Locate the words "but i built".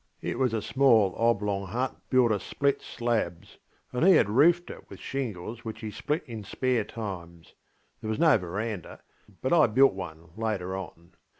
9.43-9.93